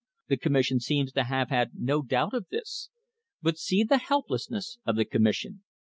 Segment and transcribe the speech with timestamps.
[0.29, 2.89] The Commission seems to have had no doubt of this.
[3.43, 5.61] But see the helplessness of the Commission.